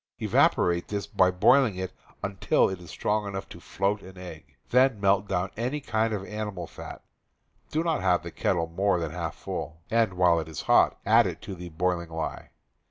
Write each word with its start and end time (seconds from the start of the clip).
Evaporate 0.19 0.87
this 0.87 1.05
by 1.05 1.29
boiling 1.29 1.87
until 2.23 2.67
it 2.69 2.79
is 2.79 2.89
strong 2.89 3.27
enough 3.27 3.47
to 3.49 3.59
float 3.59 4.01
an 4.01 4.17
egg. 4.17 4.55
Then 4.71 4.99
melt 4.99 5.27
down 5.27 5.51
any 5.55 5.79
kind 5.79 6.11
of 6.11 6.25
animal 6.25 6.65
fat 6.65 7.03
(do 7.69 7.83
not 7.83 8.01
have 8.01 8.23
the 8.23 8.31
kettle 8.31 8.65
more 8.65 8.97
than 8.99 9.11
half 9.11 9.35
full), 9.35 9.83
and, 9.91 10.15
while 10.15 10.39
it 10.39 10.47
is 10.47 10.63
hot, 10.63 10.97
add 11.05 11.27
it 11.27 11.39
to 11.43 11.53
the 11.53 11.69
boiling 11.69 12.09
lye. 12.09 12.49